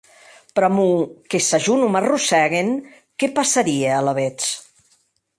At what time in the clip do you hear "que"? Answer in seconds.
1.33-1.41